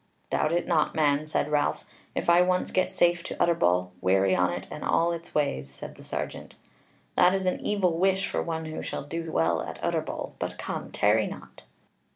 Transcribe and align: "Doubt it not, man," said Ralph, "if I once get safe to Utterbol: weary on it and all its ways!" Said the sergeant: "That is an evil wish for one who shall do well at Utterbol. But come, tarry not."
"Doubt 0.31 0.51
it 0.51 0.65
not, 0.65 0.95
man," 0.95 1.27
said 1.27 1.51
Ralph, 1.51 1.85
"if 2.15 2.27
I 2.27 2.41
once 2.41 2.71
get 2.71 2.91
safe 2.91 3.21
to 3.25 3.35
Utterbol: 3.39 3.91
weary 4.01 4.35
on 4.35 4.51
it 4.51 4.67
and 4.71 4.83
all 4.83 5.11
its 5.11 5.35
ways!" 5.35 5.69
Said 5.69 5.93
the 5.93 6.03
sergeant: 6.03 6.55
"That 7.13 7.35
is 7.35 7.45
an 7.45 7.59
evil 7.59 7.99
wish 7.99 8.27
for 8.27 8.41
one 8.41 8.65
who 8.65 8.81
shall 8.81 9.03
do 9.03 9.31
well 9.31 9.61
at 9.61 9.77
Utterbol. 9.83 10.33
But 10.39 10.57
come, 10.57 10.89
tarry 10.91 11.27
not." 11.27 11.65